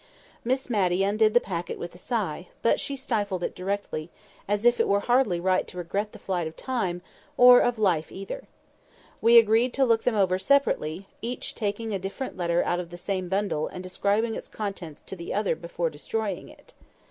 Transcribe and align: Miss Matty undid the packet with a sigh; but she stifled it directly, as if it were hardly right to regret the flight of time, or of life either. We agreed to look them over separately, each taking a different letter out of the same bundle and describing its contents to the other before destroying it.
Miss 0.43 0.67
Matty 0.67 1.03
undid 1.03 1.35
the 1.35 1.39
packet 1.39 1.77
with 1.77 1.93
a 1.93 1.97
sigh; 1.99 2.47
but 2.63 2.79
she 2.79 2.95
stifled 2.95 3.43
it 3.43 3.53
directly, 3.53 4.09
as 4.47 4.65
if 4.65 4.79
it 4.79 4.87
were 4.87 5.01
hardly 5.01 5.39
right 5.39 5.67
to 5.67 5.77
regret 5.77 6.11
the 6.11 6.17
flight 6.17 6.47
of 6.47 6.55
time, 6.55 7.03
or 7.37 7.59
of 7.59 7.77
life 7.77 8.11
either. 8.11 8.45
We 9.21 9.37
agreed 9.37 9.75
to 9.75 9.85
look 9.85 10.01
them 10.01 10.15
over 10.15 10.39
separately, 10.39 11.05
each 11.21 11.53
taking 11.53 11.93
a 11.93 11.99
different 11.99 12.35
letter 12.35 12.63
out 12.63 12.79
of 12.79 12.89
the 12.89 12.97
same 12.97 13.29
bundle 13.29 13.67
and 13.67 13.83
describing 13.83 14.33
its 14.33 14.47
contents 14.47 15.01
to 15.05 15.15
the 15.15 15.35
other 15.35 15.55
before 15.55 15.91
destroying 15.91 16.49
it. 16.49 16.73